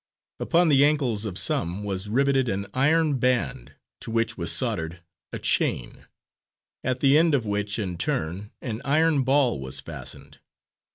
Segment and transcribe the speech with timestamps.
[0.39, 4.99] Upon the ankles of some was riveted an iron band to which was soldered
[5.31, 6.07] a chain,
[6.83, 10.39] at the end of which in turn an iron ball was fastened.